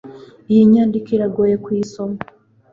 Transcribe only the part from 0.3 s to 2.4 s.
Iyi nyandiko iragoye kuyisoma